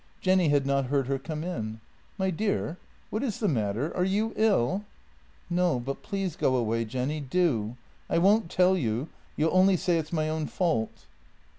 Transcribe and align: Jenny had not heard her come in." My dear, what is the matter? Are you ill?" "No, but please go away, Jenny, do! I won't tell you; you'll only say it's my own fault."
Jenny 0.19 0.49
had 0.49 0.65
not 0.65 0.85
heard 0.87 1.05
her 1.05 1.19
come 1.19 1.43
in." 1.43 1.79
My 2.17 2.31
dear, 2.31 2.77
what 3.11 3.21
is 3.21 3.37
the 3.39 3.47
matter? 3.47 3.95
Are 3.95 4.03
you 4.03 4.33
ill?" 4.35 4.83
"No, 5.51 5.79
but 5.79 6.01
please 6.01 6.35
go 6.35 6.55
away, 6.55 6.85
Jenny, 6.85 7.19
do! 7.19 7.77
I 8.09 8.17
won't 8.17 8.49
tell 8.49 8.75
you; 8.75 9.09
you'll 9.35 9.53
only 9.55 9.77
say 9.77 9.99
it's 9.99 10.11
my 10.11 10.27
own 10.27 10.47
fault." 10.47 11.05